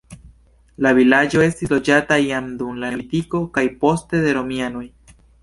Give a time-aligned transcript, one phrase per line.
[0.85, 4.85] La vilaĝo estis loĝata jam dum la neolitiko kaj poste de romianoj.